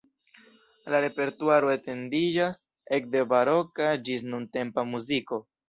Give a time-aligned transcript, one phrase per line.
[0.93, 2.61] La repertuaro etendiĝas
[2.99, 5.43] ekde baroka ĝis nuntempa muziko.